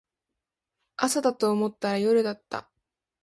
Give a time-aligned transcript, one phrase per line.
[0.97, 2.67] 朝だと思ったら夜だった